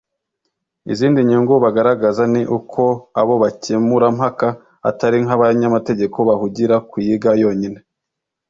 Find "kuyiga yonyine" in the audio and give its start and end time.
6.89-7.79